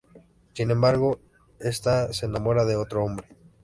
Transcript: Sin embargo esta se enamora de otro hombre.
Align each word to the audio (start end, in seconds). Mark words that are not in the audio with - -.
Sin 0.55 0.71
embargo 0.71 1.19
esta 1.59 2.11
se 2.11 2.25
enamora 2.25 2.65
de 2.65 2.75
otro 2.75 3.05
hombre. 3.05 3.27